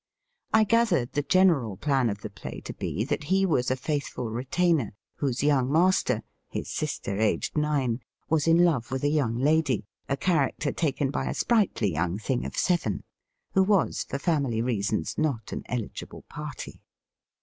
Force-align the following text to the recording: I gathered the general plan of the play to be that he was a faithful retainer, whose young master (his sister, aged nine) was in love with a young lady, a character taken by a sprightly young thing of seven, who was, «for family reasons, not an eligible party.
I 0.51 0.63
gathered 0.63 1.11
the 1.11 1.21
general 1.21 1.77
plan 1.77 2.09
of 2.09 2.21
the 2.21 2.31
play 2.31 2.59
to 2.61 2.73
be 2.73 3.03
that 3.03 3.25
he 3.25 3.45
was 3.45 3.69
a 3.69 3.75
faithful 3.75 4.31
retainer, 4.31 4.95
whose 5.17 5.43
young 5.43 5.71
master 5.71 6.23
(his 6.49 6.71
sister, 6.71 7.19
aged 7.19 7.55
nine) 7.55 7.99
was 8.27 8.47
in 8.47 8.65
love 8.65 8.89
with 8.89 9.03
a 9.03 9.09
young 9.09 9.37
lady, 9.37 9.85
a 10.09 10.17
character 10.17 10.71
taken 10.71 11.11
by 11.11 11.25
a 11.25 11.35
sprightly 11.35 11.93
young 11.93 12.17
thing 12.17 12.47
of 12.47 12.57
seven, 12.57 13.03
who 13.53 13.61
was, 13.61 14.03
«for 14.09 14.17
family 14.17 14.59
reasons, 14.59 15.19
not 15.19 15.51
an 15.51 15.61
eligible 15.67 16.23
party. 16.23 16.81